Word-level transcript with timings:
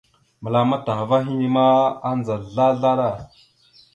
Məlam 0.41 0.69
atah 0.77 0.99
ava 1.03 1.17
henne 1.25 1.47
ma, 1.55 1.65
adza 2.09 2.35
slaslaɗa. 2.41 3.09